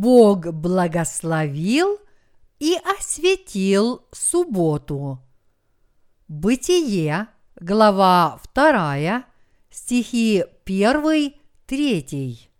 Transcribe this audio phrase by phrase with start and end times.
[0.00, 1.98] Бог благословил
[2.60, 5.20] и осветил субботу.
[6.28, 7.26] Бытие,
[7.56, 9.24] глава 2,
[9.70, 11.32] стихи 1,
[11.66, 12.50] 3.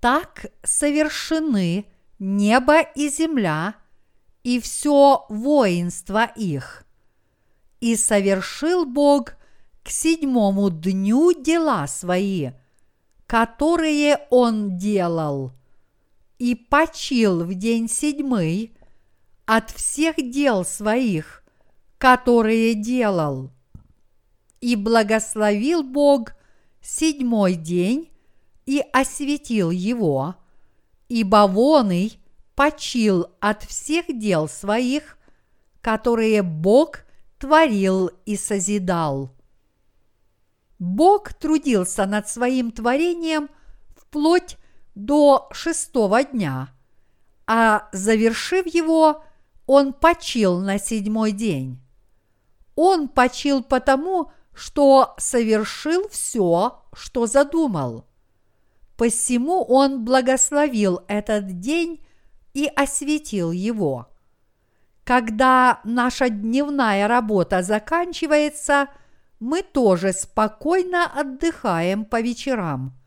[0.00, 1.84] Так совершены
[2.18, 3.74] небо и земля
[4.42, 6.86] и все воинство их.
[7.80, 9.34] И совершил Бог
[9.82, 12.52] к седьмому дню дела свои,
[13.26, 15.52] которые Он делал,
[16.40, 18.74] и почил в день седьмый
[19.44, 21.44] от всех дел своих,
[21.98, 23.50] которые делал.
[24.62, 26.32] И благословил Бог
[26.80, 28.10] седьмой день
[28.64, 30.34] и осветил его,
[31.10, 32.18] ибо воный
[32.54, 35.18] почил от всех дел своих,
[35.82, 37.00] которые Бог
[37.38, 39.30] творил и созидал.
[40.78, 43.50] Бог трудился над своим творением
[43.94, 44.56] вплоть
[44.94, 46.68] до шестого дня,
[47.46, 49.24] а завершив его,
[49.66, 51.80] он почил на седьмой день.
[52.76, 58.06] Он почил потому, что совершил все, что задумал.
[58.96, 62.04] Посему он благословил этот день
[62.52, 64.08] и осветил его.
[65.04, 68.88] Когда наша дневная работа заканчивается,
[69.40, 72.99] мы тоже спокойно отдыхаем по вечерам.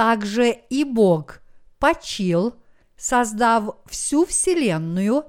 [0.00, 1.42] Также и Бог
[1.78, 2.54] почил,
[2.96, 5.26] создав всю Вселенную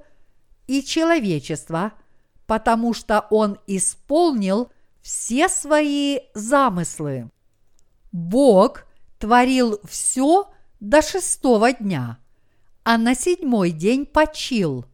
[0.66, 1.92] и человечество,
[2.46, 7.30] потому что Он исполнил все свои замыслы.
[8.12, 8.86] Бог
[9.18, 10.50] творил все
[10.80, 12.18] до шестого дня–
[12.82, 14.86] а на седьмой день почил.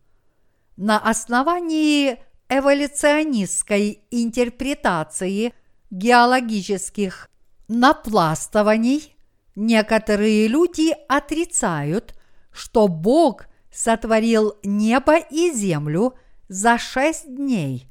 [0.77, 2.19] На основании
[2.49, 5.55] эволюционистской интерпретации
[5.91, 7.31] геологических
[7.69, 9.15] напластываний
[9.59, 12.15] некоторые люди отрицают,
[12.51, 16.15] что Бог сотворил небо и землю
[16.49, 17.89] за шесть дней,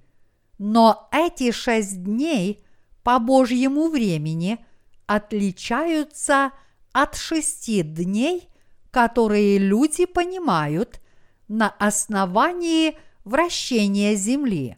[0.57, 2.63] но эти шесть дней
[3.03, 4.57] по Божьему времени
[5.05, 6.51] отличаются
[6.93, 8.49] от шести дней–
[8.97, 11.01] которые люди понимают
[11.47, 14.77] на основании вращения Земли.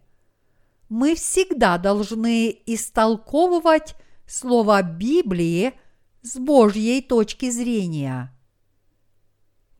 [0.89, 3.95] Мы всегда должны истолковывать
[4.27, 5.71] слово Библии
[6.21, 8.35] с Божьей точки зрения.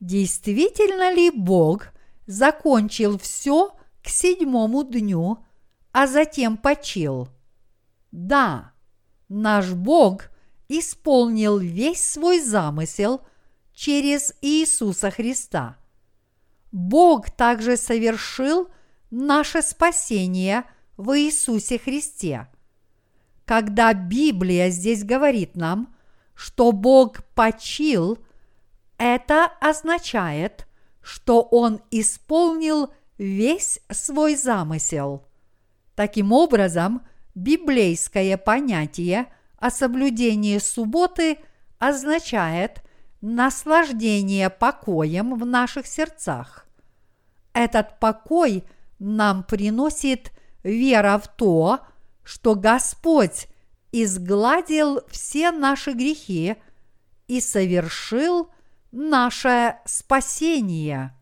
[0.00, 1.88] Действительно ли Бог
[2.26, 5.44] закончил все к седьмому дню,
[5.92, 7.28] а затем почил?
[8.10, 8.72] Да,
[9.28, 10.30] наш Бог
[10.68, 13.20] исполнил весь свой замысел
[13.74, 15.76] через Иисуса Христа.
[16.72, 18.68] Бог также совершил
[19.10, 20.64] наше спасение
[20.96, 22.48] в Иисусе Христе.
[23.44, 25.94] Когда Библия здесь говорит нам,
[26.40, 28.18] что Бог почил,
[28.96, 30.66] это означает,
[31.02, 35.26] что Он исполнил весь свой замысел.
[35.94, 37.02] Таким образом,
[37.34, 39.26] библейское понятие
[39.58, 41.36] о соблюдении субботы
[41.78, 42.82] означает–
[43.20, 46.64] наслаждение покоем в наших сердцах.
[47.52, 48.64] Этот покой
[48.98, 51.80] нам приносит вера в то,
[52.24, 53.49] что Господь
[53.92, 56.56] изгладил все наши грехи
[57.28, 58.50] и совершил
[58.92, 61.16] наше спасение,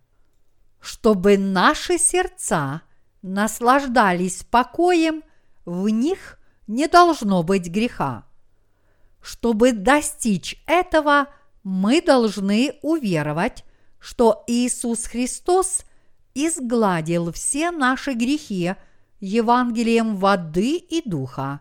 [0.81, 2.83] чтобы наши сердца
[3.23, 5.23] наслаждались покоем,
[5.65, 8.25] в них не должно быть греха.
[9.21, 11.29] Чтобы достичь этого–
[11.69, 13.63] мы должны уверовать,
[13.99, 15.83] что Иисус Христос
[16.35, 18.75] изгладил все наши грехи
[19.21, 21.61] Евангелием воды и духа.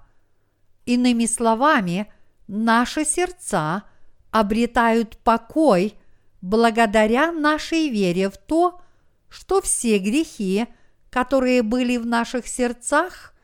[0.87, 2.11] Иными словами,
[2.47, 3.83] наши сердца
[4.31, 5.93] обретают покой
[6.41, 8.81] благодаря нашей вере в то,
[9.29, 10.65] что все грехи,
[11.11, 13.35] которые были в наших сердцах,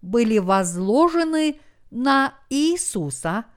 [0.00, 1.58] были возложены
[1.90, 3.46] на Иисуса–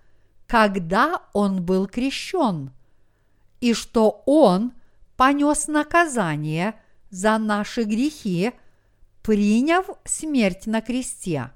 [0.47, 2.71] когда он был крещен,
[3.61, 4.73] и что он
[5.17, 6.75] понес наказание
[7.09, 8.51] за наши грехи,
[9.23, 11.51] приняв смерть на кресте.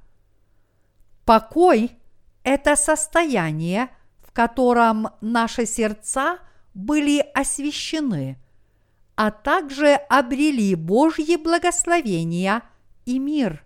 [1.30, 1.92] Покой–
[2.44, 3.90] это состояние,
[4.20, 6.40] в котором наши сердца
[6.74, 8.40] были освящены,
[9.16, 12.64] а также обрели Божьи благословения
[13.06, 13.64] и мир.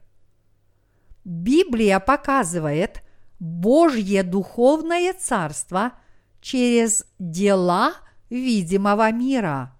[1.24, 3.02] Библия показывает,
[3.40, 5.94] Божье духовное царство
[6.42, 7.94] через дела
[8.30, 9.74] видимого мира.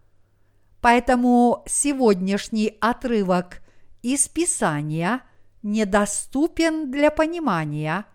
[0.80, 3.62] Поэтому сегодняшний отрывок
[4.02, 5.20] из Писания
[5.64, 8.06] недоступен для понимания,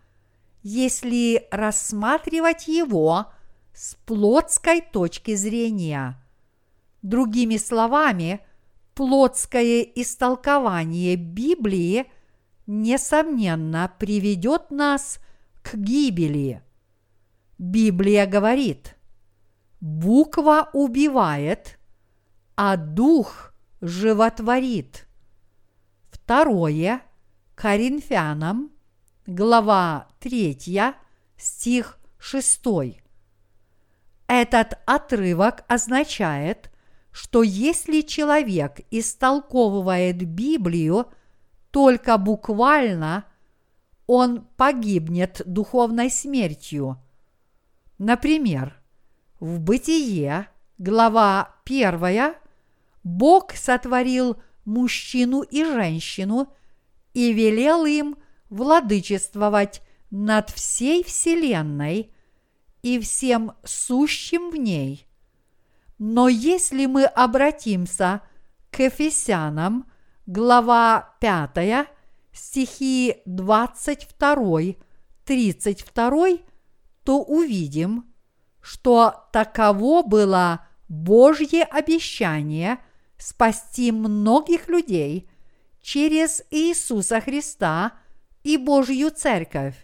[0.63, 3.33] если рассматривать его
[3.75, 6.23] с плотской точки зрения.
[7.03, 8.41] Другими словами,
[8.95, 12.11] плотское истолкование Библии,
[12.67, 15.19] несомненно, приведет нас
[15.63, 16.63] к гибели.
[17.57, 18.97] Библия говорит,
[19.81, 21.79] буква убивает,
[22.57, 25.07] а дух животворит.
[26.11, 27.03] Второе
[27.61, 28.71] Коринфянам,
[29.27, 30.95] глава 3,
[31.37, 32.61] стих 6.
[34.29, 36.71] Этот отрывок означает,
[37.11, 41.09] что если человек истолковывает Библию
[41.73, 43.25] только буквально,
[44.07, 47.03] он погибнет духовной смертью.
[47.99, 48.81] Например,
[49.41, 50.47] в Бытие,
[50.79, 52.37] глава 1,
[53.03, 56.53] Бог сотворил мужчину и женщину
[57.19, 58.17] и велел им
[58.49, 62.13] владычествовать над всей Вселенной
[62.83, 65.05] и всем сущим в ней.
[65.99, 68.23] Но если мы обратимся
[68.71, 69.91] к Ефесянам,
[70.27, 71.89] глава 5,
[72.31, 74.77] стихи 22,
[75.25, 76.27] 32,
[77.03, 78.15] то увидим,
[78.61, 82.79] что таково было Божье обещание
[83.17, 85.28] спасти многих людей
[85.89, 87.93] через Иисуса Христа
[88.43, 89.75] и Божью Церковь.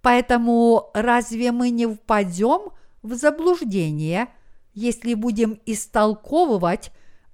[0.00, 2.70] Поэтому разве мы не впадем
[3.02, 4.28] в заблуждение,
[4.74, 6.92] если будем истолковывать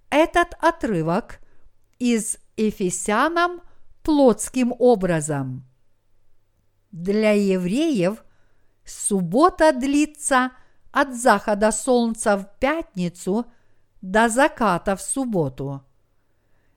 [0.08, 1.40] этот отрывок
[1.98, 3.60] из Ефесянам
[4.02, 5.66] плотским образом?
[6.90, 8.24] Для евреев
[8.86, 10.52] суббота длится
[10.90, 13.44] от захода солнца в пятницу
[14.00, 15.84] до заката в субботу.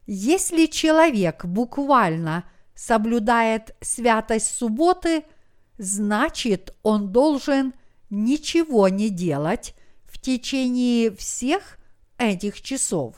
[0.07, 2.43] Если человек буквально
[2.73, 5.23] соблюдает святость субботы–
[5.77, 7.73] значит, он должен
[8.09, 9.75] ничего не делать
[10.05, 11.77] в течение всех
[12.17, 13.15] этих часов.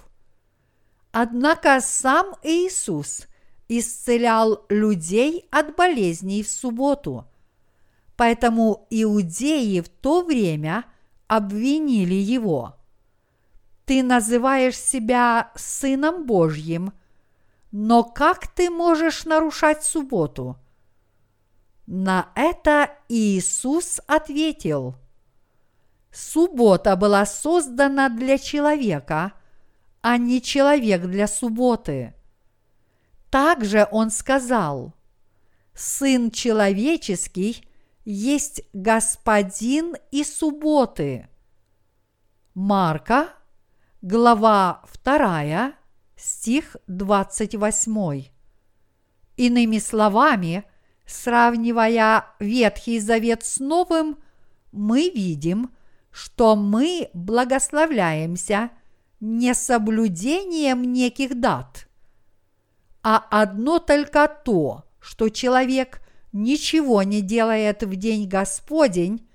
[1.12, 3.28] Однако сам Иисус
[3.68, 7.26] исцелял людей от болезней в субботу,
[8.16, 10.86] поэтому иудеи в то время
[11.28, 12.76] обвинили его.
[13.90, 16.94] Ты называешь себя Сыном Божьим,
[17.72, 20.58] но как ты можешь нарушать субботу–
[21.92, 24.94] на это Иисус ответил,
[26.12, 29.34] Суббота была создана для человека,
[30.02, 32.14] а не человек для субботы.
[33.32, 34.94] Также он сказал,
[35.74, 37.68] Сын человеческий
[38.06, 41.28] есть Господин и субботы.
[42.54, 43.30] Марка,
[44.02, 45.74] глава 2,
[46.16, 48.26] стих 28.
[49.38, 50.64] Иными словами–
[51.10, 54.20] Сравнивая Ветхий Завет с Новым,
[54.72, 55.72] мы видим,
[56.12, 58.70] что мы благословляемся
[59.20, 61.88] не соблюдением неких дат,
[63.02, 66.00] а одно только то, что человек
[66.32, 69.28] ничего не делает в день Господень,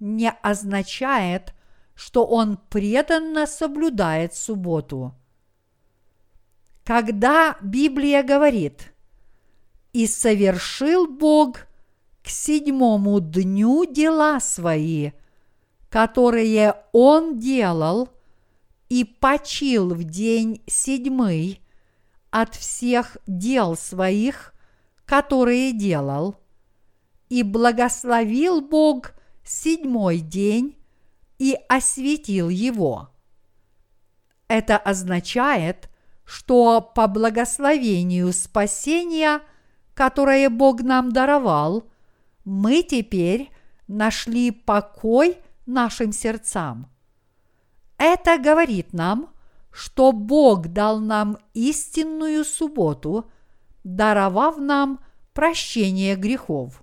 [0.00, 1.54] не означает,
[1.94, 5.14] что он преданно соблюдает субботу.
[6.84, 8.92] Когда Библия говорит–
[9.92, 11.66] и совершил Бог
[12.22, 15.12] к седьмому дню дела свои,
[15.88, 18.08] которые Он делал,
[18.88, 21.60] и почил в день седьмый
[22.30, 24.54] от всех дел своих,
[25.06, 26.36] которые делал,
[27.28, 29.12] и благословил Бог
[29.44, 30.76] седьмой день
[31.42, 33.10] и осветил его.
[34.46, 35.88] Это означает,
[36.24, 39.40] что по благословению спасения–
[39.94, 41.90] которое Бог нам даровал,
[42.44, 43.50] мы теперь
[43.88, 46.90] нашли покой нашим сердцам.
[47.98, 49.32] Это говорит нам,
[49.70, 53.30] что Бог дал нам истинную субботу,
[53.84, 55.00] даровав нам
[55.32, 56.82] прощение грехов.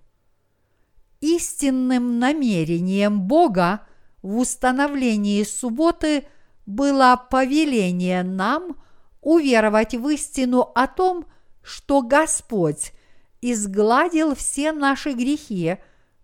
[1.19, 3.85] Истинным намерением Бога
[4.21, 6.25] в установлении субботы
[6.65, 8.75] было повеление нам
[9.21, 11.25] уверовать в истину о том,
[11.61, 12.93] что Господь
[13.41, 15.77] изгладил все наши грехи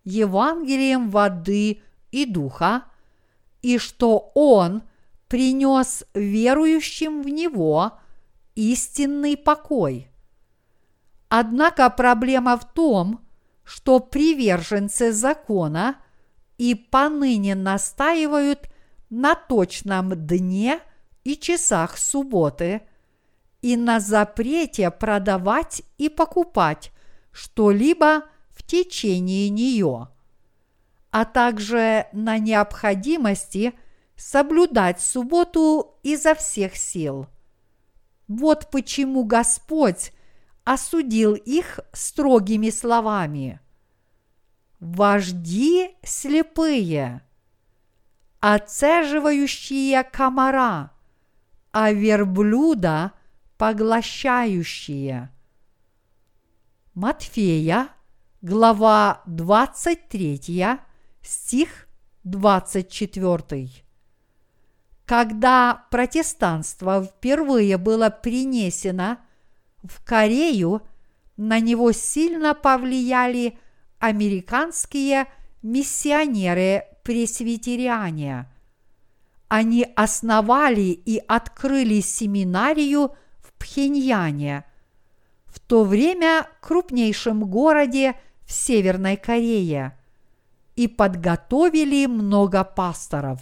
[0.04, 2.86] Евангелием воды и духа,
[3.62, 4.84] и что Он
[5.28, 7.94] принес верующим в Него
[8.56, 10.10] истинный покой.
[11.30, 13.26] Однако проблема в том,
[13.64, 15.98] что приверженцы закона
[16.58, 18.70] и поныне настаивают
[19.10, 20.80] на точном дне
[21.24, 22.82] и часах субботы
[23.62, 26.92] и на запрете продавать и покупать
[27.32, 30.10] что-либо в течение нее.
[31.12, 33.74] а также на необходимости
[34.18, 37.28] соблюдать субботу изо всех сил.
[38.28, 40.12] Вот почему Господь
[40.66, 43.62] осудил их строгими словами.
[44.80, 47.22] Вожди слепые,
[48.40, 50.92] оцеживающие комара,
[51.72, 53.14] а верблюда
[53.58, 55.32] поглощающие.
[56.94, 57.90] Матфея,
[58.42, 60.80] глава 23,
[61.22, 61.88] стих
[62.26, 63.70] 24.
[65.06, 69.18] Когда протестанство впервые было принесено
[69.84, 70.82] в Корею,
[71.38, 73.60] на него сильно повлияли
[74.06, 75.28] американские
[75.64, 78.48] миссионеры-пресвитериане.
[79.48, 84.64] Они основали и открыли семинарию в Пхеньяне,
[85.46, 88.14] в то время крупнейшем городе
[88.46, 89.98] в Северной Корее,
[90.76, 93.42] и подготовили много пасторов.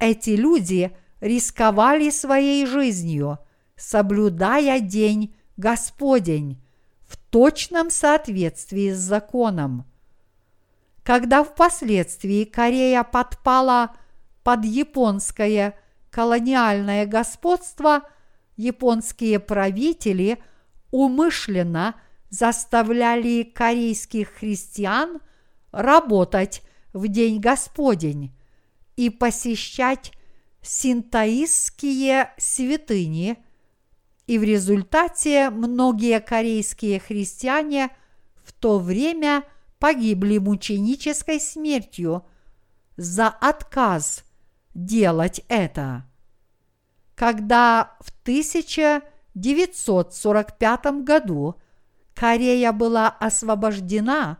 [0.00, 3.38] Эти люди рисковали своей жизнью,
[3.76, 6.60] соблюдая день Господень
[7.06, 9.84] в точном соответствии с законом.
[11.02, 13.94] Когда впоследствии Корея подпала
[14.42, 15.78] под японское
[16.10, 18.02] колониальное господство,
[18.56, 20.38] японские правители
[20.90, 21.94] умышленно
[22.30, 25.20] заставляли корейских христиан
[25.72, 28.32] работать в День Господень
[28.96, 30.12] и посещать
[30.62, 33.43] синтаистские святыни,
[34.26, 37.90] и в результате многие корейские христиане
[38.42, 39.44] в то время
[39.78, 42.24] погибли мученической смертью
[42.96, 44.24] за отказ
[44.74, 46.06] делать это.
[47.14, 51.56] Когда в 1945 году
[52.14, 54.38] Корея была освобождена,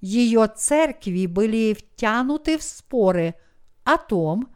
[0.00, 3.34] ее церкви были втянуты в споры
[3.84, 4.54] о том,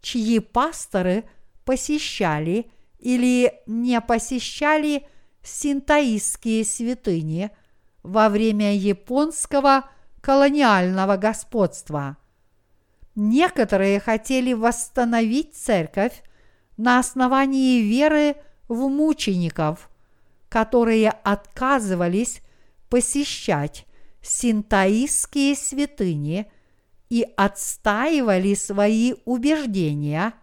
[0.00, 1.24] чьи пасторы
[1.64, 2.71] посещали
[3.02, 5.06] или не посещали
[5.42, 7.50] синтаистские святыни
[8.04, 9.90] во время японского
[10.20, 12.16] колониального господства.
[13.16, 16.22] Некоторые хотели восстановить церковь
[16.76, 18.36] на основании веры
[18.68, 19.90] в мучеников,
[20.48, 22.40] которые отказывались
[22.88, 23.84] посещать
[24.22, 26.50] синтаистские святыни
[27.10, 30.34] и отстаивали свои убеждения,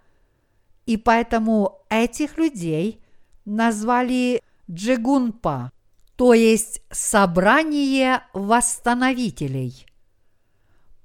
[0.90, 3.00] и поэтому этих людей
[3.46, 4.42] назвали
[4.72, 5.72] джигунпа,
[6.16, 9.86] то есть собрание восстановителей.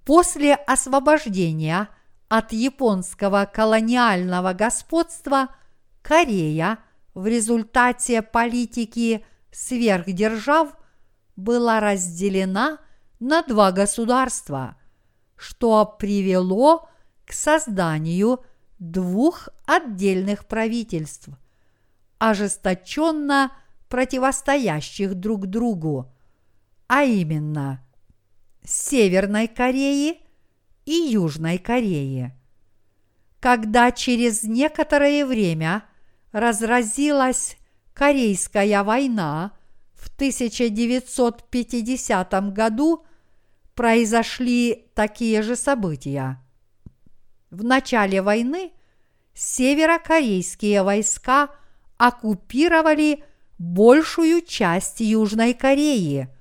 [0.07, 1.91] После освобождения
[2.31, 5.55] от японского колониального господства
[6.01, 6.79] Корея
[7.13, 9.23] в результате политики
[9.53, 10.71] сверхдержав
[11.37, 12.79] была разделена
[13.21, 14.77] на два государства,
[15.37, 16.89] что привело
[17.27, 18.43] к созданию
[18.91, 21.29] двух отдельных правительств,
[22.19, 23.53] ожесточенно
[23.89, 26.11] противостоящих друг другу,
[26.87, 27.81] а именно
[28.65, 30.21] Северной Кореи
[30.85, 32.33] и Южной Кореи.
[33.41, 35.85] Когда через некоторое время
[36.33, 37.57] разразилась
[37.93, 39.53] Корейская война
[39.93, 43.05] в 1950 году,
[43.75, 46.41] произошли такие же события.
[47.55, 48.73] В начале войны
[49.35, 51.49] северокорейские войска
[51.97, 53.25] оккупировали
[53.59, 56.29] большую часть Южной Кореи–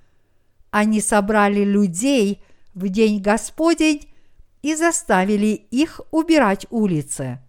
[0.74, 2.44] они собрали людей
[2.74, 4.10] в день Господень
[4.64, 7.40] и заставили их убирать улицы.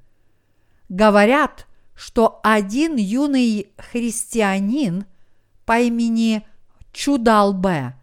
[0.91, 5.07] Говорят, что один юный христианин
[5.65, 6.47] по имени
[6.93, 7.95] Чудалбе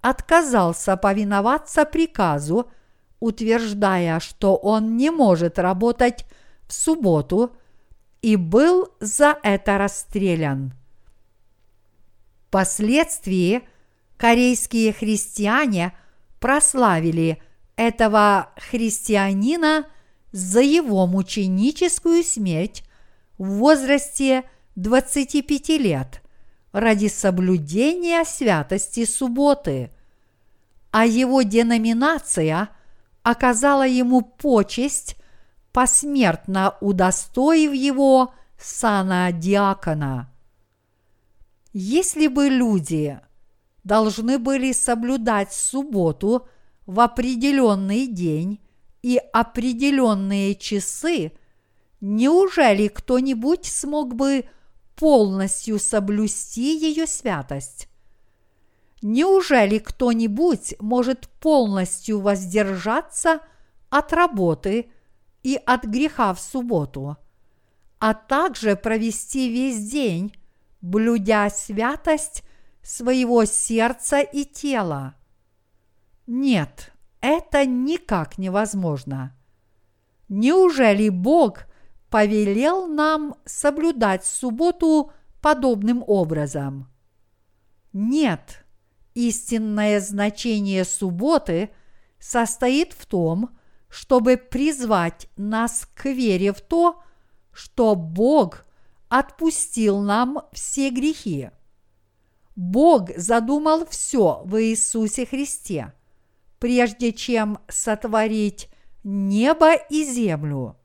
[0.00, 2.70] отказался повиноваться приказу,
[3.20, 6.26] утверждая, что он не может работать
[6.66, 7.54] в субботу
[8.22, 10.72] и был за это расстрелян.
[12.48, 13.62] Впоследствии
[14.16, 15.92] корейские христиане
[16.40, 17.42] прославили
[17.76, 19.86] этого христианина
[20.32, 22.84] за его мученическую смерть
[23.38, 24.44] в возрасте
[24.76, 26.22] 25 лет
[26.72, 29.90] ради соблюдения святости субботы,
[30.90, 32.70] а его деноминация
[33.24, 35.16] оказала ему почесть,
[35.72, 40.30] посмертно удостоив его сана диакона.
[41.72, 43.18] Если бы люди
[43.82, 46.46] должны были соблюдать субботу
[46.86, 48.60] в определенный день
[49.02, 51.32] и определенные часы,
[52.00, 54.44] неужели кто-нибудь смог бы
[54.96, 57.88] полностью соблюсти ее святость?
[59.06, 63.40] Неужели кто-нибудь может полностью воздержаться
[63.90, 64.90] от работы
[65.42, 67.18] и от греха в субботу,
[67.98, 70.34] а также провести весь день,
[70.80, 72.44] блюдя святость
[72.80, 75.16] своего сердца и тела?
[76.26, 79.36] Нет, это никак невозможно.
[80.30, 81.66] Неужели Бог
[82.08, 86.88] повелел нам соблюдать субботу подобным образом?
[87.92, 88.63] Нет,
[89.14, 91.70] истинное значение субботы
[92.18, 93.50] состоит в том,
[93.88, 97.00] чтобы призвать нас к вере в то,
[97.52, 98.64] что Бог
[99.08, 101.50] отпустил нам все грехи.
[102.56, 105.92] Бог задумал все в Иисусе Христе,
[106.58, 108.68] прежде чем сотворить
[109.04, 110.76] небо и землю.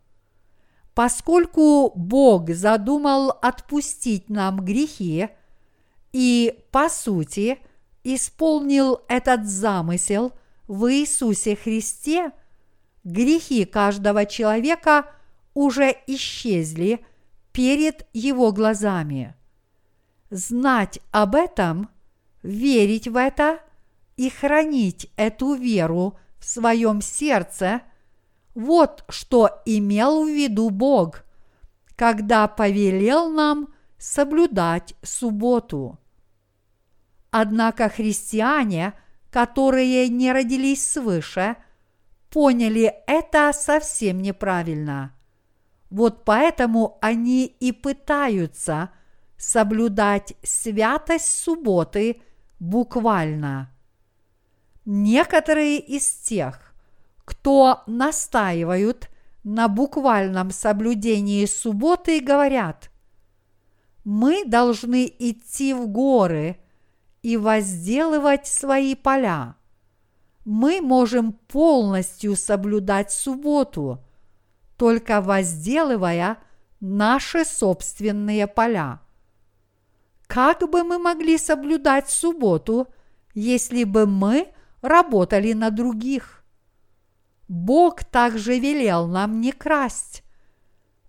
[0.94, 5.30] Поскольку Бог задумал отпустить нам грехи
[6.12, 7.60] и, по сути,
[8.04, 10.34] исполнил этот замысел
[10.68, 12.32] в Иисусе Христе,
[13.04, 15.06] грехи каждого человека
[15.54, 17.06] уже исчезли
[17.52, 19.36] перед его глазами.
[20.30, 21.90] Знать об этом,
[22.44, 23.60] верить в это
[24.16, 27.82] и хранить эту веру в своем сердце–
[28.60, 31.24] вот что имел в виду Бог,
[31.96, 35.98] когда повелел нам соблюдать субботу.
[37.32, 38.94] Однако христиане,
[39.32, 41.56] которые не родились свыше,
[42.30, 45.14] поняли это совсем неправильно.
[45.90, 48.92] Вот поэтому они и пытаются
[49.38, 52.22] соблюдать святость субботы
[52.60, 53.72] буквально.
[54.86, 56.74] Некоторые из тех,
[57.26, 59.10] кто настаивают
[59.44, 62.90] на буквальном соблюдении субботы, говорят,
[64.04, 66.59] мы должны идти в горы
[67.22, 69.56] и возделывать свои поля.
[70.46, 74.04] Мы можем полностью соблюдать субботу,
[74.78, 76.38] только возделывая
[76.80, 79.02] наши собственные поля.
[80.28, 82.88] Как бы мы могли соблюдать субботу,
[83.34, 86.44] если бы мы работали на других?
[87.48, 90.24] Бог также велел нам не красть.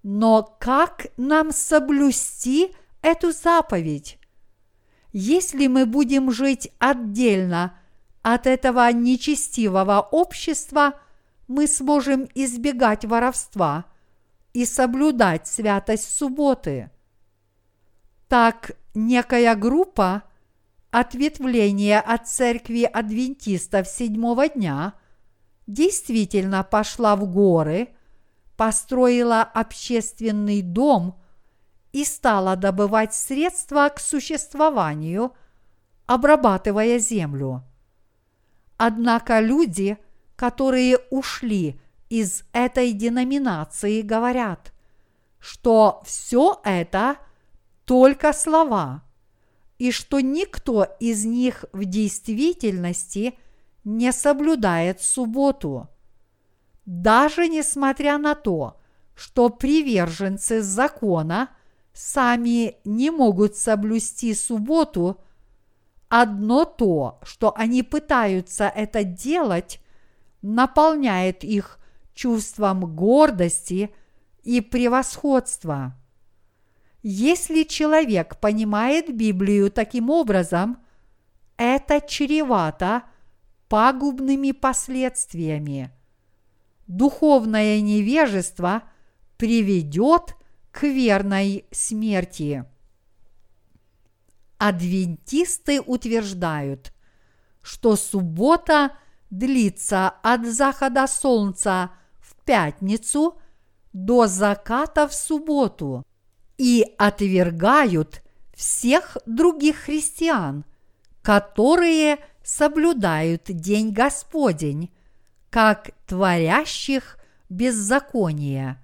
[0.02, 4.19] Но как нам соблюсти эту заповедь?
[5.12, 7.76] Если мы будем жить отдельно
[8.22, 10.94] от этого нечестивого общества,
[11.48, 13.86] мы сможем избегать воровства
[14.52, 16.90] и соблюдать святость субботы.
[18.28, 20.22] Так некая группа
[20.90, 24.94] ответвления от церкви адвентистов седьмого дня–
[25.70, 27.88] действительно пошла в горы,
[28.56, 31.19] построила общественный дом
[31.92, 35.32] и стала добывать средства к существованию,
[36.06, 37.64] обрабатывая землю.
[38.76, 39.98] Однако люди,
[40.36, 44.72] которые ушли из этой деноминации, говорят,
[45.38, 47.16] что все это
[47.84, 49.02] только слова,
[49.78, 53.38] и что никто из них в действительности–
[53.84, 55.88] не соблюдает субботу.
[56.84, 58.80] Даже несмотря на то,
[59.14, 61.50] что приверженцы закона
[62.00, 65.20] сами не могут соблюсти субботу,
[66.08, 69.80] одно то, что они пытаются это делать,
[70.40, 71.78] наполняет их
[72.14, 73.94] чувством гордости
[74.42, 75.94] и превосходства.
[77.02, 80.78] Если человек понимает Библию таким образом,
[81.58, 83.02] это чревато
[83.68, 85.90] пагубными последствиями.
[86.86, 88.84] Духовное невежество
[89.36, 90.34] приведет
[90.70, 92.64] к верной смерти.
[94.58, 96.92] Адвентисты утверждают,
[97.62, 98.92] что суббота
[99.30, 103.40] длится от захода солнца в пятницу
[103.92, 106.04] до заката в субботу
[106.58, 108.22] и отвергают
[108.54, 110.64] всех других христиан,
[111.22, 114.90] которые– соблюдают день Господень,
[115.50, 118.79] как творящих беззаконие.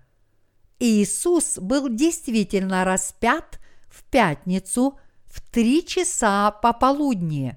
[0.79, 3.59] Иисус был действительно распят
[3.89, 7.57] в пятницу в три часа пополудни.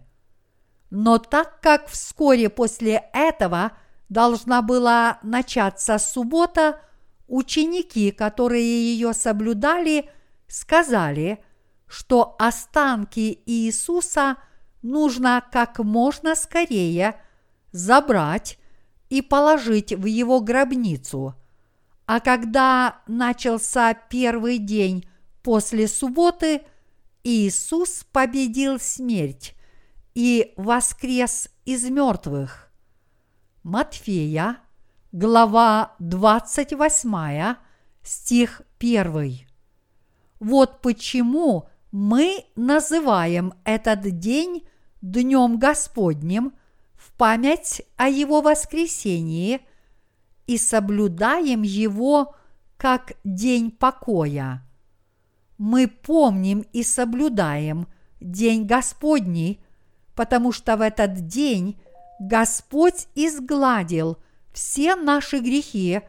[0.89, 3.73] Но так как вскоре после этого
[4.09, 6.81] должна была начаться суббота,
[7.27, 10.09] ученики, которые ее соблюдали,
[10.47, 11.43] сказали,
[11.87, 14.37] что останки Иисуса–
[14.81, 17.15] нужно как можно скорее
[17.71, 18.57] забрать
[19.09, 21.35] и положить в его гробницу.
[22.11, 25.07] А когда начался первый день
[25.43, 26.63] после субботы,
[27.23, 29.53] Иисус победил смерть
[30.15, 32.71] и воскрес из мертвых.
[33.61, 34.57] Матфея,
[35.11, 37.57] глава 28,
[38.01, 39.47] стих 1.
[40.39, 44.67] Вот почему мы называем этот день
[45.03, 46.53] Днем Господним
[46.95, 49.61] в память о Его воскресении
[50.49, 52.33] и соблюдаем его
[52.75, 54.67] как день покоя.
[55.59, 57.85] Мы помним и соблюдаем
[58.19, 59.63] День Господний,
[60.15, 61.79] потому что в этот день
[62.19, 64.17] Господь изгладил
[64.51, 66.01] все наши грехи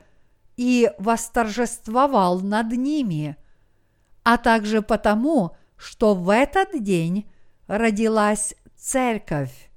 [0.57, 3.37] и восторжествовал над ними,
[4.23, 7.31] а также потому, что в этот день
[7.67, 9.71] родилась Церковь.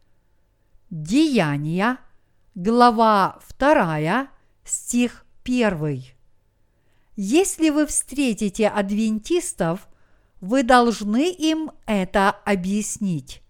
[0.90, 1.98] Деяния,
[2.56, 4.30] глава 2,
[4.64, 6.04] стих 1.
[7.16, 9.88] Если вы встретите адвентистов,
[10.42, 13.42] вы должны им это объяснить.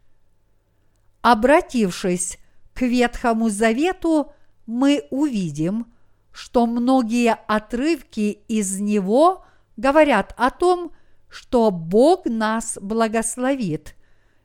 [1.21, 2.37] Обратившись
[2.73, 4.33] к Ветхому Завету,
[4.65, 5.87] мы увидим,
[6.31, 9.45] что многие отрывки из него
[9.77, 10.91] говорят о том,
[11.29, 13.95] что Бог нас благословит,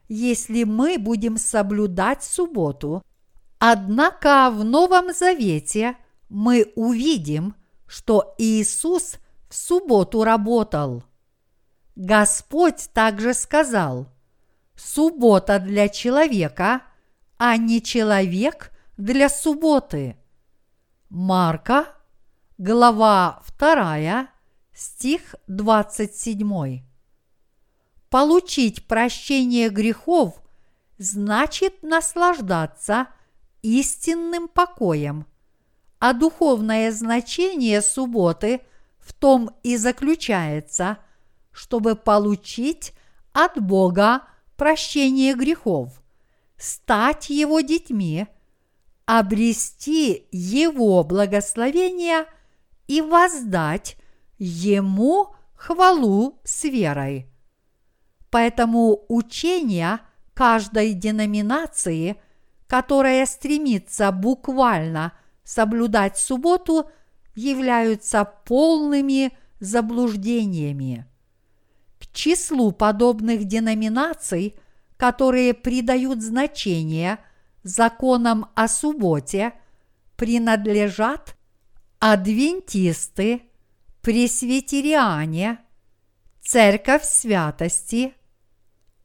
[0.08, 3.02] если мы будем соблюдать субботу.
[3.58, 5.96] Однако в Новом Завете
[6.28, 7.54] мы увидим,
[7.86, 9.16] что Иисус
[9.48, 11.04] в субботу работал.
[11.96, 14.08] Господь также сказал,
[14.76, 16.82] суббота для человека,
[17.38, 20.16] а не человек для субботы.
[21.08, 21.86] Марка,
[22.58, 24.28] глава 2,
[24.74, 26.82] стих 27.
[28.10, 30.40] Получить прощение грехов
[30.98, 33.08] значит наслаждаться
[33.62, 35.26] истинным покоем,
[35.98, 38.60] а духовное значение субботы
[38.98, 40.98] в том и заключается,
[41.50, 42.92] чтобы получить
[43.32, 44.22] от Бога
[44.56, 46.02] прощение грехов,
[46.56, 48.26] стать Его детьми,
[49.06, 52.26] обрести Его благословение
[52.86, 53.96] и воздать
[54.38, 57.26] Ему хвалу с верой.
[58.30, 60.00] Поэтому учения
[60.34, 62.20] каждой деноминации,
[62.68, 65.12] которая стремится буквально
[65.48, 66.90] соблюдать субботу,
[67.34, 71.06] являются полными заблуждениями.
[71.98, 74.56] К числу подобных деноминаций,
[74.98, 77.18] которые придают значение
[77.62, 79.54] законам о субботе,
[80.16, 81.34] принадлежат
[81.98, 83.40] адвентисты,
[84.02, 85.60] пресвитериане,
[86.42, 88.12] церковь святости,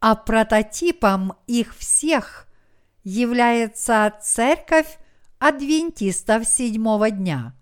[0.01, 2.47] а прототипом их всех
[3.05, 4.97] является церковь
[5.43, 7.53] адвентистов седьмого дня.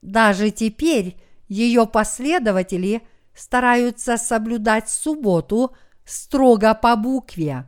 [0.00, 3.02] Даже теперь ее последователи
[3.34, 7.66] стараются соблюдать субботу строго по букве.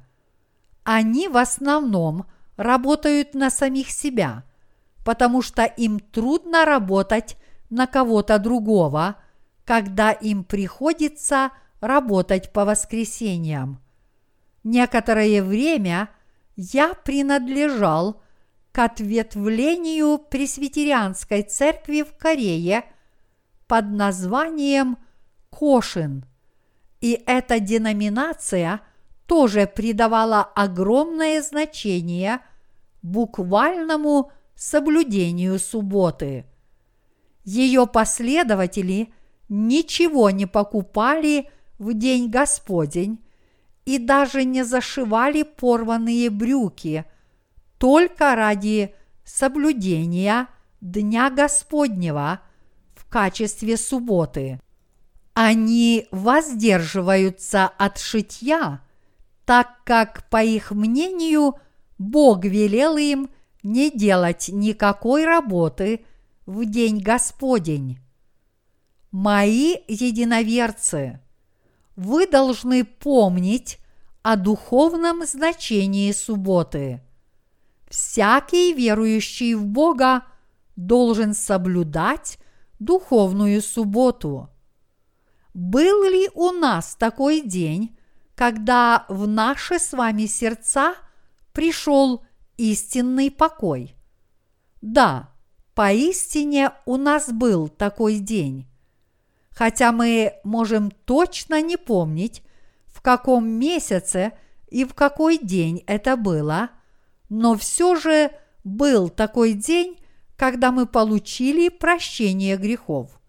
[0.85, 2.25] Они в основном
[2.57, 4.44] работают на самих себя,
[5.05, 7.37] потому что им трудно работать
[7.68, 9.16] на кого-то другого,
[9.66, 11.51] когда им приходится
[11.83, 13.83] работать по воскресеньям.
[14.64, 16.09] Некоторое время
[16.57, 18.22] я принадлежал
[18.77, 22.85] к ответвлению пресвитерианской церкви в Корее
[23.67, 24.99] под названием
[25.49, 26.27] Кошин.
[27.01, 28.83] И эта деноминация
[29.25, 32.41] тоже придавала огромное значение
[33.01, 36.45] буквальному соблюдению субботы–
[37.47, 39.11] ее последователи
[39.49, 43.25] ничего не покупали в день Господень
[43.87, 47.07] и даже не зашивали порванные брюки
[47.79, 50.49] только ради соблюдения
[50.81, 52.41] Дня Господнего
[52.95, 54.61] в качестве субботы.
[55.35, 58.81] Они воздерживаются от шитья,
[59.45, 61.55] так как, по их мнению,
[61.99, 63.31] Бог велел им
[63.62, 66.05] не делать никакой работы–
[66.47, 67.99] в день Господень.
[69.11, 71.21] Мои единоверцы,
[71.97, 73.79] вы должны помнить
[74.23, 77.03] о духовном значении субботы.
[77.88, 80.25] Всякий верующий в Бога
[80.77, 82.38] должен соблюдать
[82.79, 84.51] духовную субботу.
[85.55, 87.96] Был ли у нас такой день,
[88.35, 90.94] когда в наши с вами сердца
[91.53, 92.25] пришел
[92.57, 93.94] истинный покой?
[94.83, 95.31] Да,
[95.77, 98.66] Поистине у нас был такой день.
[99.51, 102.42] Хотя мы можем точно не помнить,
[102.87, 104.33] в каком месяце
[104.68, 106.70] и в какой день это было,
[107.29, 108.31] но все же
[108.65, 109.99] был такой день,
[110.37, 113.21] когда мы получили прощение грехов.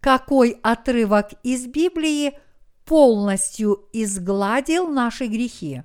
[0.00, 2.38] Какой отрывок из Библии
[2.84, 5.82] полностью изгладил наши грехи?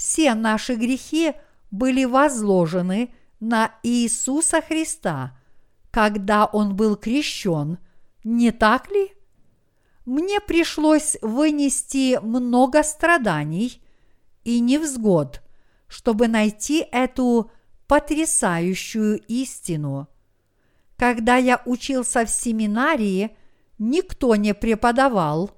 [0.00, 1.34] все наши грехи
[1.70, 5.38] были возложены на Иисуса Христа,
[5.90, 7.76] когда Он был крещен,
[8.24, 9.12] не так ли?
[10.06, 13.82] Мне пришлось вынести много страданий
[14.42, 15.42] и невзгод,
[15.90, 17.50] чтобы найти эту
[17.88, 20.08] потрясающую истину.
[20.96, 23.36] Когда я учился в семинарии,
[23.78, 25.50] никто не преподавал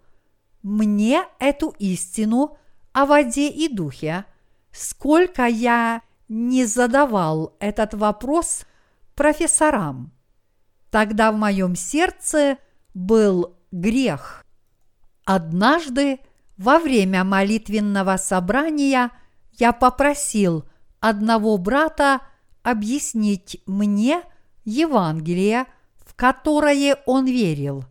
[0.63, 2.57] мне эту истину
[2.93, 4.25] о воде и духе,
[4.71, 8.65] сколько я не задавал этот вопрос
[9.15, 10.13] профессорам.
[10.91, 12.57] Тогда в моем сердце
[12.95, 14.47] был грех.
[15.27, 16.21] Однажды
[16.57, 19.11] во время молитвенного собрания
[19.53, 20.65] я попросил
[21.01, 22.21] одного брата
[22.63, 24.23] объяснить мне
[24.65, 25.67] Евангелие,
[25.99, 27.85] в которое он верил.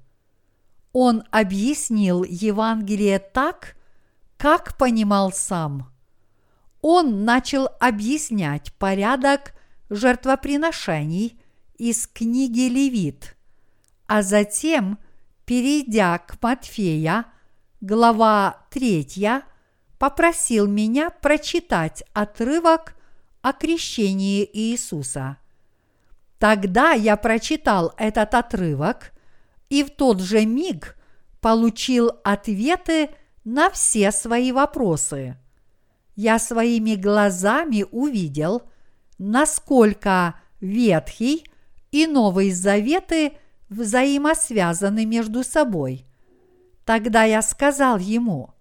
[0.93, 3.75] Он объяснил Евангелие так,
[4.37, 5.91] как понимал сам.
[6.81, 9.53] Он начал объяснять порядок
[9.89, 11.39] жертвоприношений
[11.77, 13.35] из книги Левит,
[14.07, 14.97] а затем,
[15.45, 17.25] перейдя к Матфея,
[17.81, 19.43] глава 3,
[20.01, 22.95] попросил меня прочитать отрывок
[23.43, 25.37] о крещении Иисуса.
[26.39, 29.11] Тогда я прочитал этот отрывок
[29.69, 30.97] и в тот же миг
[31.39, 33.11] получил ответы
[33.43, 35.37] на все свои вопросы.
[36.15, 38.63] Я своими глазами увидел,
[39.19, 41.45] насколько Ветхий
[41.91, 43.33] и Новый Заветы
[43.69, 46.07] взаимосвязаны между собой.
[46.85, 48.55] Тогда я сказал ему,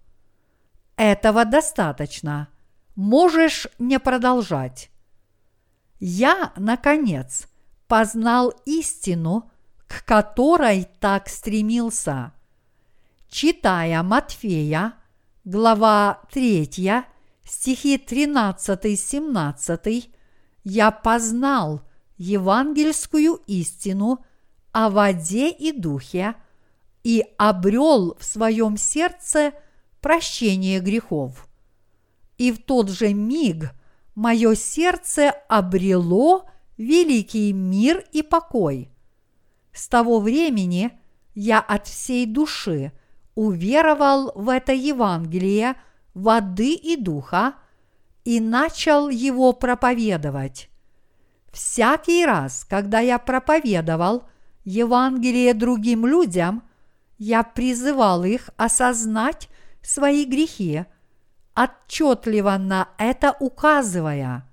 [1.01, 2.47] этого достаточно–
[2.95, 4.89] можешь не продолжать.
[5.99, 7.47] Я, наконец,
[7.87, 9.51] познал истину,
[9.87, 12.33] к которой так стремился.
[13.29, 14.93] Читая Матфея,
[15.45, 17.03] глава 3,
[17.43, 20.09] стихи 13-17,
[20.63, 21.81] я познал
[22.17, 24.23] евангельскую истину
[24.71, 26.35] о воде и духе
[27.03, 29.53] и обрел в своем сердце
[30.01, 31.47] прощение грехов
[32.41, 33.71] и в тот же миг
[34.15, 38.89] мое сердце обрело великий мир и покой.
[39.71, 40.91] С того времени
[41.35, 42.93] я от всей души
[43.35, 45.75] уверовал в это Евангелие
[46.15, 47.53] воды и духа
[48.25, 50.71] и начал его проповедовать.
[51.51, 54.23] Всякий раз, когда я проповедовал
[54.63, 56.63] Евангелие другим людям,
[57.19, 59.47] я призывал их осознать
[59.81, 60.85] свои грехи–
[61.55, 64.47] отчетливо на это указывая.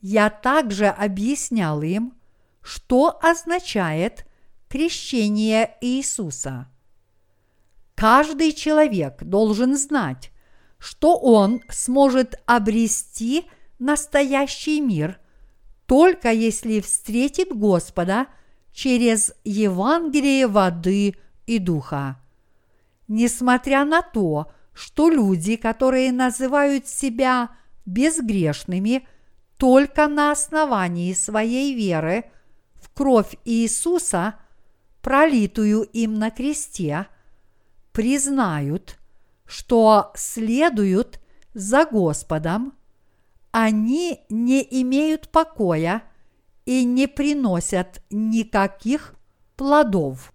[0.00, 2.14] Я также объяснял им,
[2.62, 4.26] что означает
[4.68, 6.68] крещение Иисуса.
[7.94, 10.30] Каждый человек должен знать,
[10.78, 13.44] что он сможет обрести
[13.78, 15.18] настоящий мир
[15.86, 18.26] только если встретит Господа
[18.72, 21.14] через Евангелие воды
[21.46, 22.18] и духа.
[23.08, 27.50] Несмотря на то, что люди, которые называют себя
[27.86, 29.06] безгрешными
[29.56, 32.24] только на основании своей веры
[32.74, 34.34] в кровь Иисуса,
[35.00, 37.06] пролитую им на кресте,
[37.92, 38.98] признают,
[39.46, 41.20] что следуют
[41.52, 42.74] за Господом,
[43.52, 46.02] они не имеют покоя
[46.66, 49.14] и не приносят никаких
[49.56, 50.33] плодов.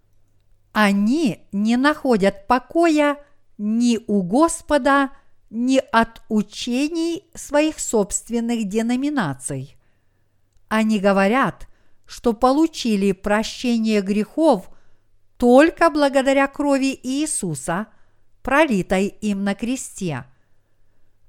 [0.72, 3.18] Они не находят покоя
[3.58, 5.10] ни у Господа,
[5.50, 9.76] ни от учений своих собственных деноминаций.
[10.68, 11.66] Они говорят,
[12.06, 14.70] что получили прощение грехов
[15.36, 17.88] только благодаря крови Иисуса,
[18.42, 20.24] пролитой им на кресте.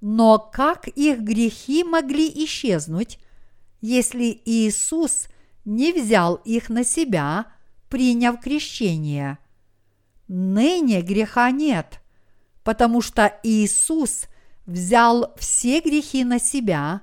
[0.01, 3.19] Но как их грехи могли исчезнуть,
[3.79, 5.27] если Иисус
[5.65, 7.47] не взял их на себя,
[7.91, 9.37] приняв крещение?
[10.27, 12.01] Ныне греха нет,
[12.63, 14.27] потому что Иисус
[14.65, 17.01] взял все грехи на себя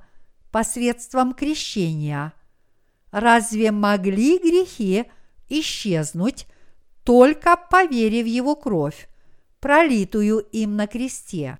[0.51, 2.33] посредством крещения.
[3.11, 5.05] Разве могли грехи
[5.49, 6.47] исчезнуть
[7.05, 9.09] только по вере в Его кровь,
[9.61, 11.59] пролитую им на кресте?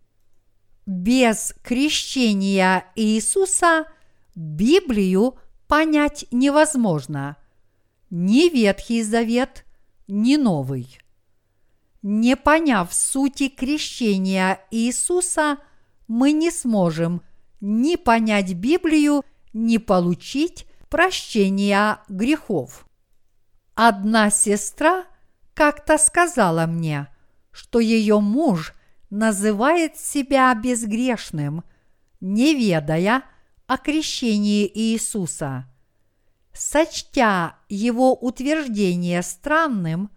[0.87, 3.87] Без крещения Иисуса
[4.35, 7.37] Библию понять невозможно.
[8.11, 9.65] Ни Ветхий Завет,
[10.07, 10.99] ни Новый.
[12.03, 15.59] Не поняв сути крещения Иисуса,
[16.07, 17.23] мы не сможем
[17.61, 22.87] ни понять Библию, ни получить прощения грехов.
[23.75, 25.05] Одна сестра
[25.55, 27.09] как-то сказала мне,
[27.51, 28.75] что ее муж
[29.11, 31.65] называет себя безгрешным
[32.21, 33.25] не ведая
[33.67, 35.67] о крещении Иисуса.
[36.59, 40.11] Сочтя его утверждение странным,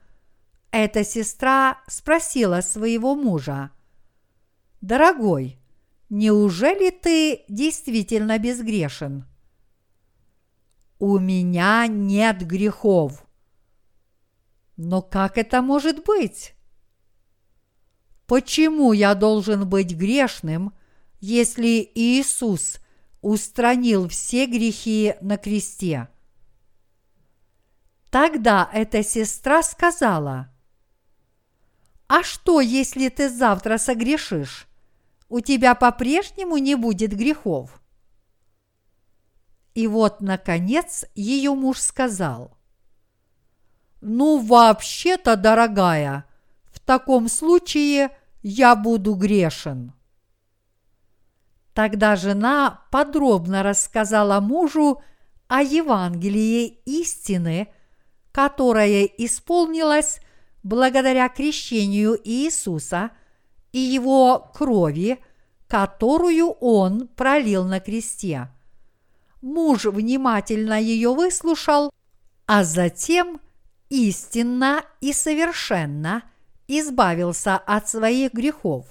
[0.71, 3.69] эта сестра спросила своего мужа,
[4.81, 5.59] «Дорогой,
[6.09, 9.27] неужели ты действительно безгрешен?»
[10.97, 13.23] «У меня нет грехов»,
[14.77, 16.55] но как это может быть?
[18.25, 20.73] Почему я должен быть грешным,
[21.19, 22.77] если Иисус
[23.21, 26.07] устранил все грехи на кресте?
[28.11, 30.53] Тогда эта сестра сказала,
[32.07, 34.67] «А что, если ты завтра согрешишь?
[35.29, 37.81] У тебя по-прежнему не будет грехов?»
[39.73, 42.55] И вот, наконец, ее муж сказал–
[44.01, 46.25] ну, вообще-то, дорогая,
[46.73, 48.09] в таком случае
[48.41, 49.93] я буду грешен.
[51.75, 55.03] Тогда жена подробно рассказала мужу
[55.47, 57.71] о Евангелии истины,
[58.31, 60.19] которое исполнилось
[60.63, 63.11] благодаря крещению Иисуса
[63.71, 65.19] и его крови,
[65.67, 68.49] которую он пролил на кресте.
[69.41, 71.91] Муж внимательно ее выслушал,
[72.45, 73.39] а затем–
[73.91, 76.23] истинно и совершенно
[76.67, 78.85] избавился от своих грехов.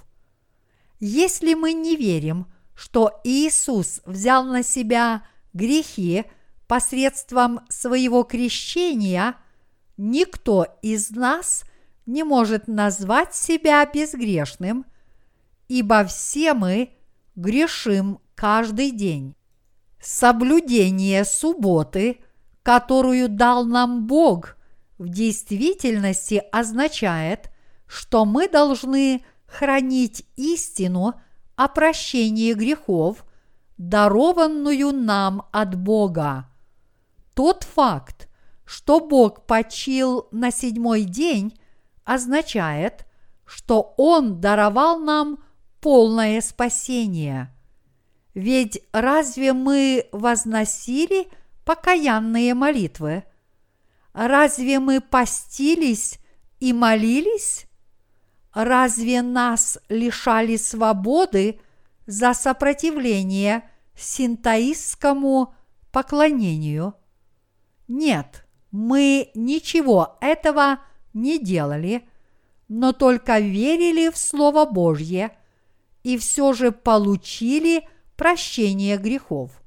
[1.00, 6.26] Если мы не верим, что Иисус взял на себя грехи
[6.70, 9.34] посредством своего крещения,
[9.96, 11.64] никто из нас
[12.06, 14.86] не может назвать себя безгрешным,
[15.66, 16.90] ибо все мы
[17.34, 19.34] грешим каждый день.
[20.00, 22.20] Соблюдение субботы,
[22.62, 24.56] которую дал нам Бог–
[25.00, 27.50] в действительности означает,
[27.86, 31.14] что мы должны хранить истину
[31.56, 33.24] о прощении грехов,
[33.78, 36.49] дарованную нам от Бога.
[37.34, 38.28] Тот факт,
[38.64, 41.58] что Бог почил на седьмой день,
[42.04, 43.06] означает,
[43.44, 45.38] что Он даровал нам
[45.80, 47.54] полное спасение.
[48.34, 51.28] Ведь разве мы возносили
[51.64, 53.24] покаянные молитвы–
[54.12, 56.18] Разве мы постились
[56.58, 57.66] и молились?
[58.52, 61.60] Разве нас лишали свободы
[62.06, 65.54] за сопротивление синтаистскому
[65.92, 66.94] поклонению?
[67.92, 70.78] Нет, мы ничего этого
[71.12, 72.08] не делали,
[72.68, 75.36] но только верили в Слово Божье
[76.04, 77.82] и все же получили
[78.14, 79.60] прощение грехов.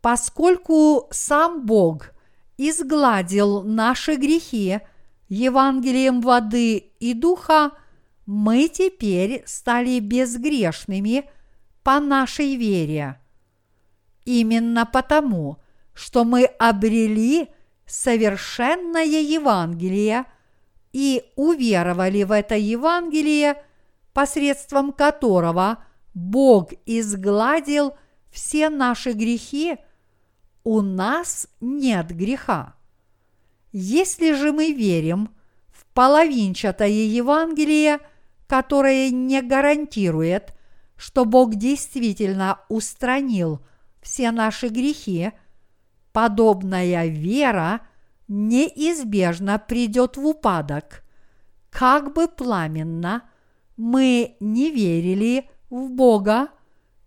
[0.00, 2.10] Поскольку сам Бог
[2.58, 4.80] изгладил наши грехи
[5.28, 7.70] Евангелием воды и духа,
[8.26, 11.30] мы теперь стали безгрешными
[11.84, 13.20] по нашей вере.
[14.24, 15.61] Именно потому,
[15.94, 17.48] что мы обрели
[17.86, 20.24] совершенное Евангелие
[20.92, 23.62] и уверовали в это Евангелие,
[24.12, 27.94] посредством которого Бог изгладил
[28.30, 29.76] все наши грехи–
[30.64, 32.74] у нас нет греха.
[33.72, 35.30] Если же мы верим
[35.70, 37.98] в половинчатое Евангелие,
[38.46, 40.54] которое не гарантирует,
[40.96, 43.60] что Бог действительно устранил
[44.02, 45.32] все наши грехи,
[46.12, 47.80] подобная вера
[48.28, 51.04] неизбежно придет в упадок,
[51.70, 53.22] как бы пламенно
[53.76, 56.48] мы не верили в Бога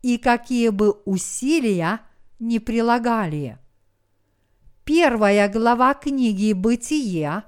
[0.01, 1.99] и какие бы усилия–
[2.39, 3.57] не прилагали.
[4.83, 7.43] Первая глава книги «Бытие»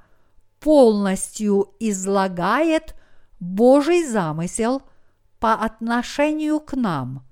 [0.60, 2.96] полностью излагает
[3.40, 4.82] Божий замысел
[5.40, 7.28] по отношению к нам,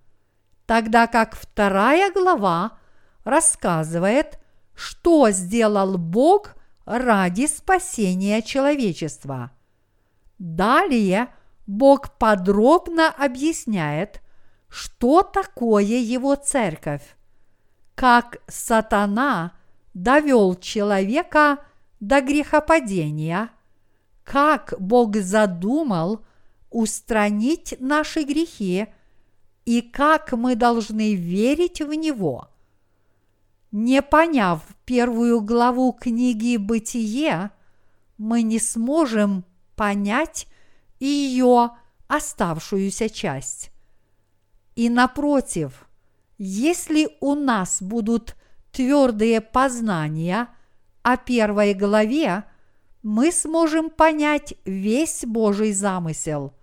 [0.68, 2.78] тогда как вторая глава
[3.26, 4.40] рассказывает,
[4.74, 6.56] что сделал Бог
[6.86, 9.52] ради спасения человечества.
[10.40, 11.28] Далее
[11.68, 14.22] Бог подробно объясняет,
[14.70, 17.16] что такое Его церковь
[17.96, 19.54] как сатана
[19.94, 21.60] довел человека
[22.02, 23.50] до грехопадения,
[24.24, 26.26] как Бог задумал
[26.70, 28.88] устранить наши грехи
[29.64, 32.50] и как мы должны верить в Него.
[33.78, 37.52] Не поняв первую главу книги «Бытие»,
[38.18, 39.44] мы не сможем
[39.76, 40.48] понять
[40.98, 41.72] ее
[42.08, 43.72] оставшуюся часть.
[44.78, 45.90] И напротив,
[46.38, 48.38] если у нас будут
[48.72, 50.48] твердые познания
[51.02, 52.46] о первой главе,
[53.04, 56.54] мы сможем понять весь Божий замысел.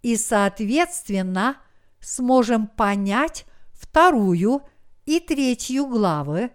[0.00, 1.58] И, соответственно,
[2.00, 4.62] сможем понять вторую
[5.04, 6.50] и третью главы,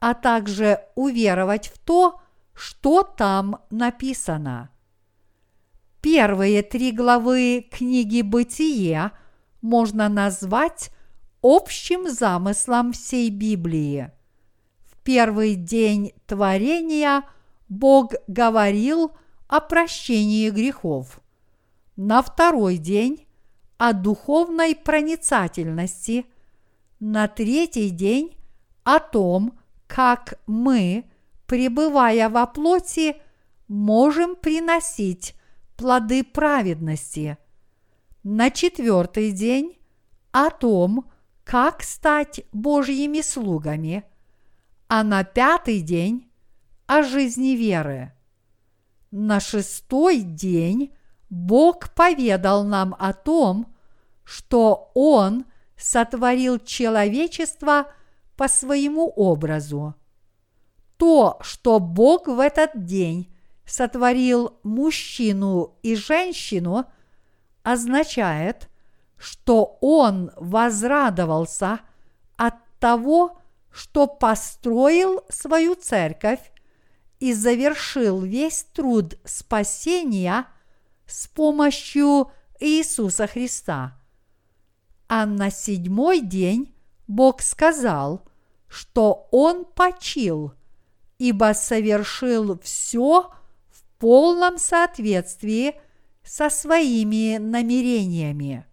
[0.00, 2.20] а также уверовать в то,
[2.54, 4.70] что там написано.
[6.00, 9.12] Первые три главы книги «Бытие»
[9.62, 10.90] можно назвать
[11.42, 14.10] общим замыслом всей Библии.
[14.84, 17.22] В первый день творения
[17.68, 19.12] Бог говорил
[19.48, 21.20] о прощении грехов.
[21.96, 23.26] На второй день–
[23.78, 26.26] о духовной проницательности.
[27.06, 28.34] На третий день–
[28.82, 31.04] о том, как мы,
[31.46, 33.16] пребывая во плоти,
[33.68, 35.34] можем приносить
[35.76, 37.36] плоды праведности.
[38.22, 39.76] На четвертый день
[40.32, 41.10] о том,
[41.44, 44.04] как стать Божьими слугами,
[44.88, 46.30] а на пятый день
[46.86, 48.14] о жизни веры.
[49.10, 50.94] На шестой день
[51.28, 53.76] Бог поведал нам о том,
[54.24, 55.44] что Он
[55.84, 57.92] сотворил человечество
[58.36, 59.94] по своему образу.
[60.96, 63.30] То, что Бог в этот день
[63.66, 66.86] сотворил мужчину и женщину,
[67.62, 68.70] означает,
[69.18, 71.80] что он возрадовался
[72.36, 73.38] от того,
[73.70, 76.50] что построил свою церковь
[77.20, 80.46] и завершил весь труд спасения
[81.04, 83.98] с помощью Иисуса Христа.
[85.16, 86.74] А на седьмой день
[87.06, 88.24] Бог сказал,
[88.66, 90.54] что Он почил,
[91.18, 93.30] ибо совершил все
[93.70, 95.76] в полном соответствии
[96.24, 98.66] со своими намерениями.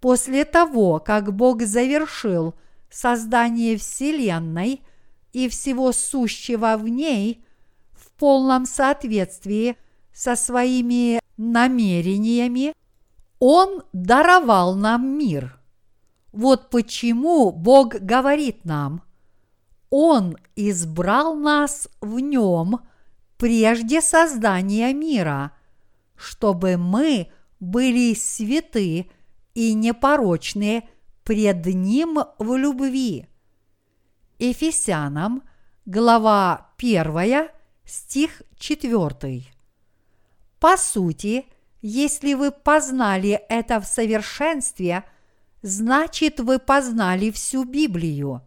[0.00, 2.54] После того, как Бог завершил
[2.90, 4.80] создание Вселенной
[5.34, 7.44] и всего сущего в ней
[7.92, 9.76] в полном соответствии
[10.10, 12.72] со своими намерениями,
[13.46, 15.60] Он даровал нам мир.
[16.32, 19.02] Вот почему Бог говорит нам,
[19.90, 22.80] Он избрал нас в нем
[23.36, 25.52] прежде создания мира–
[26.16, 27.30] чтобы мы
[27.60, 29.10] были святы
[29.54, 30.88] и непорочны
[31.22, 33.26] пред Ним в любви.
[34.38, 35.42] Ефесянам,
[35.86, 37.48] глава 1,
[37.84, 39.42] стих 4.
[40.60, 41.46] По сути,
[41.86, 45.04] если вы познали это в совершенстве,
[45.62, 48.42] значит вы познали всю Библию.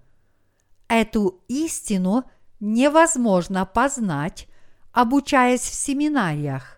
[0.88, 2.24] Эту истину
[2.60, 4.48] невозможно познать,
[4.92, 6.78] обучаясь в семинариях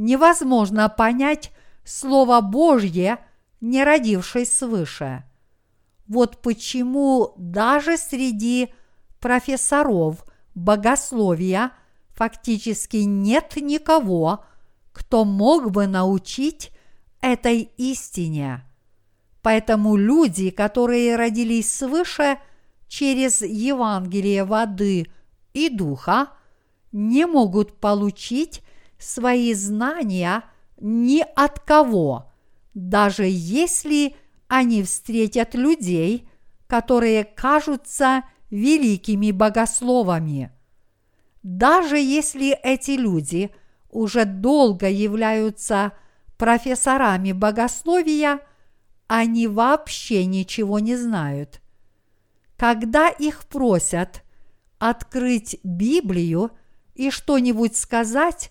[0.00, 1.52] невозможно понять
[1.84, 3.18] Слово Божье,
[3.60, 5.24] не родившись свыше.
[6.08, 8.72] Вот почему даже среди
[9.20, 10.24] профессоров
[10.54, 11.72] богословия
[12.14, 14.44] фактически нет никого,
[15.00, 16.72] кто мог бы научить
[17.22, 18.64] этой истине.
[19.40, 22.38] Поэтому люди, которые родились свыше
[22.86, 25.06] через Евангелие воды
[25.54, 26.28] и духа,
[26.92, 28.62] не могут получить
[28.98, 30.44] свои знания
[30.78, 32.30] ни от кого,
[32.74, 34.14] даже если
[34.48, 36.28] они встретят людей,
[36.66, 40.52] которые кажутся великими богословами.
[41.42, 43.50] Даже если эти люди
[43.90, 45.92] уже долго являются
[46.36, 48.40] профессорами богословия,
[49.06, 51.60] они вообще ничего не знают.
[52.56, 54.22] Когда их просят
[54.78, 56.50] открыть Библию
[56.94, 58.50] и что-нибудь сказать,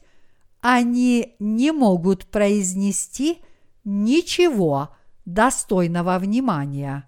[0.62, 3.40] они не могут произнести
[3.84, 7.08] ничего достойного внимания.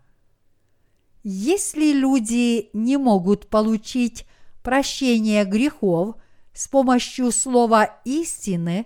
[1.24, 4.26] Если люди не могут получить
[4.64, 6.16] прощение грехов
[6.54, 8.86] с помощью слова истины,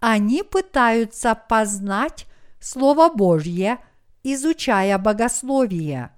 [0.00, 2.26] они пытаются познать
[2.60, 3.78] Слово Божье,
[4.22, 6.10] изучая богословие.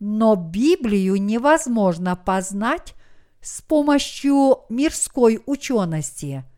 [0.00, 2.94] Но Библию невозможно познать
[3.40, 6.44] с помощью мирской учености–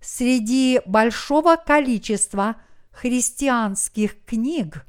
[0.00, 2.56] Среди большого количества
[2.90, 4.86] христианских книг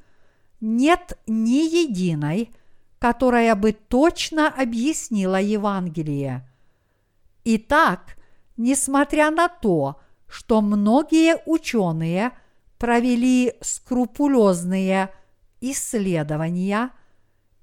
[0.61, 2.51] нет ни единой,
[2.97, 6.47] которая бы точно объяснила Евангелие.
[7.43, 8.17] Итак,
[8.57, 12.31] несмотря на то, что многие ученые
[12.77, 15.13] провели скрупулезные
[15.59, 16.91] исследования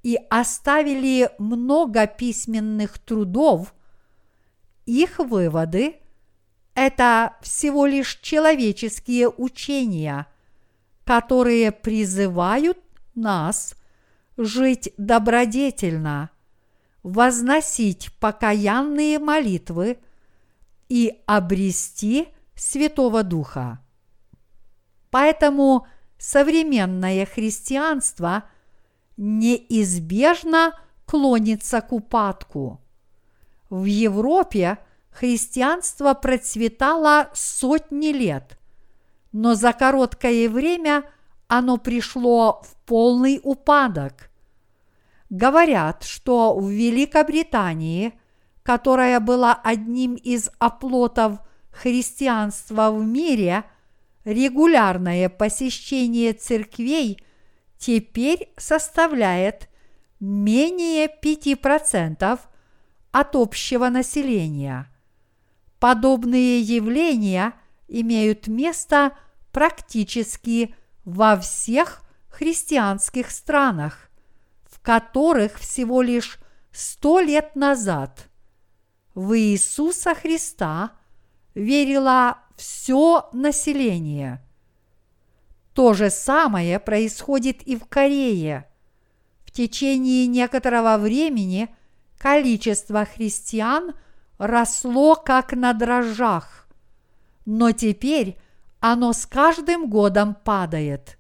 [0.02, 3.74] и оставили много письменных трудов,
[4.86, 5.96] их выводы–
[6.74, 10.28] это всего лишь человеческие учения,
[11.04, 12.78] которые призывают
[13.16, 13.74] нас
[14.36, 16.30] жить добродетельно,
[17.08, 19.98] возносить покаянные молитвы
[20.88, 23.80] и обрести Святого Духа.
[25.10, 25.86] Поэтому
[26.18, 28.44] современное христианство
[29.16, 30.72] неизбежно
[31.06, 32.80] клонится к упадку.
[33.70, 34.78] В Европе
[35.10, 38.58] христианство процветало сотни лет,
[39.32, 41.04] но за короткое время
[41.46, 44.27] оно пришло в полный упадок.
[45.30, 48.14] Говорят, что в Великобритании,
[48.62, 53.64] которая была одним из оплотов христианства в мире,
[54.24, 57.18] регулярное посещение церквей
[57.78, 59.68] теперь составляет
[60.18, 62.40] менее 5%
[63.10, 64.90] от общего населения.
[65.78, 67.52] Подобные явления
[67.86, 69.16] имеют место
[69.52, 70.74] практически
[71.04, 74.07] во всех христианских странах,
[74.78, 76.38] в которых всего лишь
[76.72, 78.28] сто лет назад
[79.14, 80.92] в Иисуса Христа
[81.54, 84.40] верило все население.
[85.72, 88.68] То же самое происходит и в Корее.
[89.44, 91.68] В течение некоторого времени
[92.16, 93.94] количество христиан
[94.38, 96.68] росло как на дрожжах,
[97.44, 98.38] но теперь
[98.78, 101.18] оно с каждым годом падает.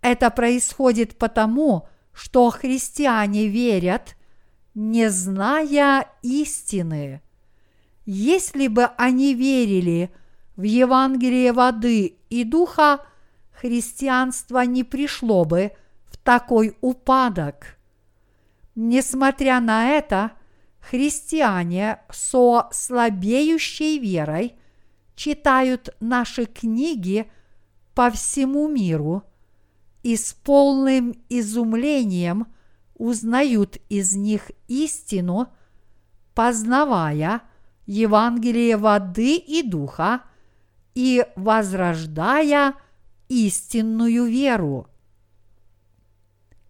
[0.00, 4.16] Это происходит потому, что христиане верят,
[4.74, 7.20] не зная истины.
[8.06, 10.10] Если бы они верили
[10.56, 13.04] в Евангелие воды и духа,
[13.52, 15.72] христианство не пришло бы
[16.06, 17.78] в такой упадок.
[18.74, 20.32] Несмотря на это,
[20.80, 24.54] христиане со слабеющей верой
[25.14, 27.30] читают наши книги
[27.94, 29.22] по всему миру
[30.04, 32.46] и с полным изумлением
[32.94, 35.48] узнают из них истину,
[36.34, 37.40] познавая
[37.86, 40.20] Евангелие воды и духа
[40.94, 42.74] и возрождая
[43.28, 44.86] истинную веру.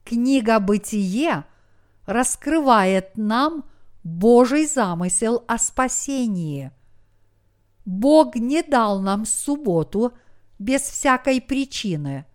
[0.04, 1.44] Книга «Бытие»
[2.06, 3.64] раскрывает нам
[4.04, 6.70] Божий замысел о спасении.
[7.84, 10.12] Бог не дал нам субботу
[10.60, 12.26] без всякой причины.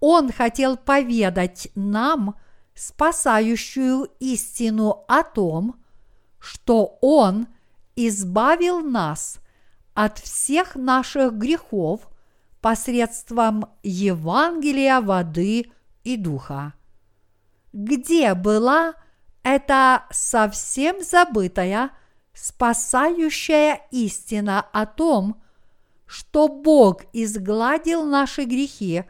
[0.00, 2.36] Он хотел поведать нам
[2.74, 5.76] спасающую истину о том,
[6.38, 7.46] что Он
[7.96, 9.40] избавил нас
[9.94, 12.08] от всех наших грехов
[12.62, 15.70] посредством Евангелия воды
[16.04, 16.74] и духа.
[17.72, 18.94] Где была
[19.42, 21.90] эта совсем забытая,
[22.32, 25.42] спасающая истина о том,
[26.06, 29.04] что Бог изгладил наши грехи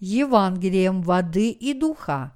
[0.00, 2.34] Евангелием воды и духа.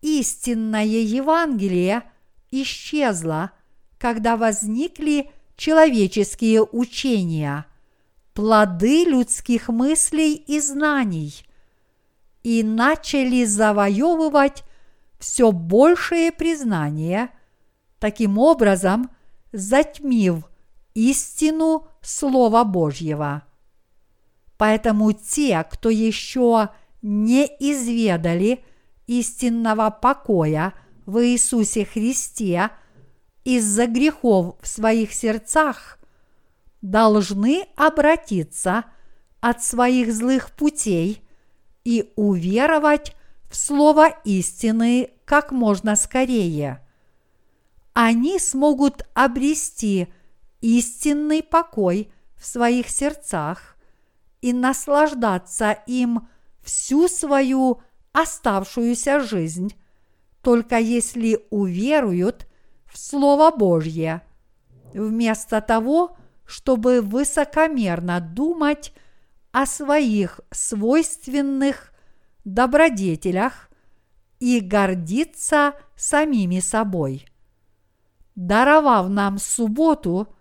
[0.00, 2.02] Истинное Евангелие
[2.50, 3.52] исчезло,
[3.98, 7.66] когда возникли человеческие учения,
[8.34, 11.46] плоды людских мыслей и знаний–
[12.42, 14.64] и начали завоевывать
[15.18, 17.30] все большее признание,
[17.98, 19.10] таким образом
[19.52, 20.44] затмив
[20.94, 23.44] истину Слова Божьего.
[24.62, 26.68] Поэтому те, кто еще
[27.02, 28.64] не изведали
[29.08, 30.72] истинного покоя
[31.04, 32.70] в Иисусе Христе
[33.42, 35.98] из-за грехов в своих сердцах,
[36.80, 38.84] должны обратиться
[39.40, 41.24] от своих злых путей
[41.82, 43.16] и уверовать
[43.50, 46.86] в слово истины как можно скорее.
[47.94, 50.06] Они смогут обрести
[50.60, 53.71] истинный покой в своих сердцах
[54.42, 56.28] и наслаждаться им
[56.60, 57.80] всю свою
[58.12, 59.74] оставшуюся жизнь,
[60.42, 62.46] только если уверуют
[62.84, 64.22] в Слово Божье,
[64.92, 68.92] вместо того, чтобы высокомерно думать
[69.52, 71.92] о своих свойственных
[72.44, 73.70] добродетелях
[74.40, 77.26] и гордиться самими собой.
[78.34, 80.34] Даровав нам субботу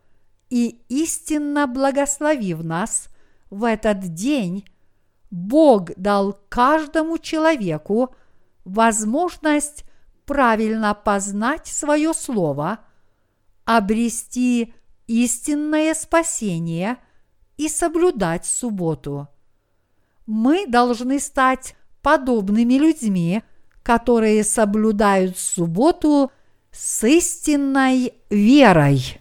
[0.49, 3.11] и истинно благословив нас
[3.51, 4.65] в этот день,
[5.29, 8.15] Бог дал каждому человеку
[8.65, 9.85] возможность
[10.25, 12.79] правильно познать свое слово,
[13.65, 14.73] обрести
[15.05, 16.97] истинное спасение–
[17.61, 19.27] и соблюдать субботу.
[20.25, 23.43] Мы должны стать подобными людьми,
[23.83, 26.31] которые соблюдают субботу
[26.71, 29.20] с истинной верой.